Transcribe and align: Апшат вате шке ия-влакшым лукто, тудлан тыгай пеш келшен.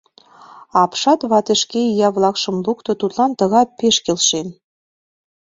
Апшат 0.81 1.19
вате 1.29 1.53
шке 1.61 1.81
ия-влакшым 1.93 2.55
лукто, 2.65 2.91
тудлан 3.01 3.31
тыгай 3.39 3.65
пеш 3.77 3.95
келшен. 4.05 4.47